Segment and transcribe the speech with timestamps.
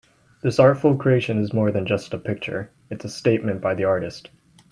[0.41, 4.31] This artful creation is more than just a picture, it's a statement by the artist.